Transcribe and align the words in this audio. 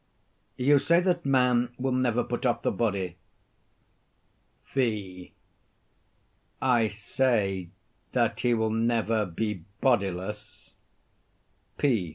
You 0.57 0.79
say 0.79 0.99
that 1.01 1.27
man 1.27 1.75
will 1.77 1.91
never 1.91 2.23
put 2.23 2.43
off 2.43 2.63
the 2.63 2.71
body? 2.71 3.17
V. 4.73 5.31
I 6.59 6.87
say 6.87 7.69
that 8.11 8.39
he 8.39 8.55
will 8.55 8.71
never 8.71 9.27
be 9.27 9.63
bodiless. 9.79 10.75
_P. 11.77 12.09